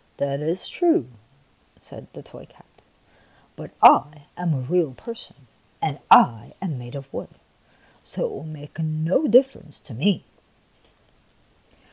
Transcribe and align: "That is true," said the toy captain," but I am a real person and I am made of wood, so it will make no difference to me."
"That 0.16 0.40
is 0.40 0.66
true," 0.66 1.06
said 1.78 2.08
the 2.12 2.20
toy 2.20 2.46
captain," 2.46 2.84
but 3.54 3.70
I 3.80 4.24
am 4.36 4.52
a 4.52 4.58
real 4.60 4.92
person 4.92 5.46
and 5.80 6.00
I 6.10 6.54
am 6.60 6.78
made 6.80 6.96
of 6.96 7.14
wood, 7.14 7.30
so 8.02 8.24
it 8.26 8.32
will 8.32 8.42
make 8.42 8.76
no 8.80 9.28
difference 9.28 9.78
to 9.78 9.94
me." 9.94 10.24